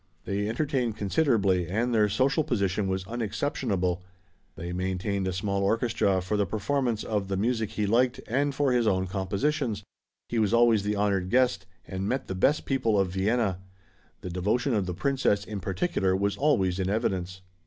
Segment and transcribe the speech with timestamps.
[0.25, 4.01] They entertained considerably and their social position was unexceptionable.
[4.55, 8.71] They maintained a small orchestra for the performance of the music he liked and for
[8.71, 9.83] his own compositions.
[10.27, 13.59] He was always the honored guest, and met the best people of Vienna.
[14.21, 17.41] The devotion of the Princess, in particular, was always in evidence.